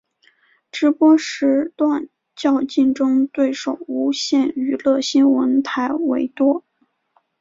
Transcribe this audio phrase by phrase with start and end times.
[0.71, 6.65] 直播时段较竞争对手无线娱乐新闻台为多。